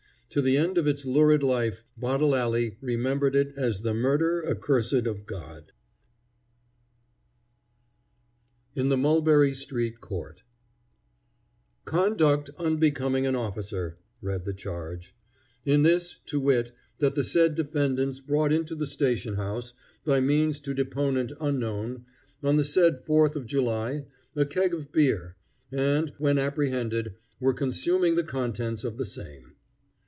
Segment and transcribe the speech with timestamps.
[0.31, 5.05] To the end of its lurid life Bottle Alley remembered it as the murder accursed
[5.05, 5.73] of God.
[8.73, 10.43] IN THE MULBERRY STREET COURT
[11.83, 15.13] "Conduct unbecoming an officer," read the charge,
[15.65, 19.73] "in this, to wit, that the said defendants brought into the station house,
[20.05, 22.05] by means to deponent unknown,
[22.41, 24.05] on the said Fourth of July,
[24.37, 25.35] a keg of beer,
[25.73, 29.57] and, when apprehended, were consuming the contents of the same."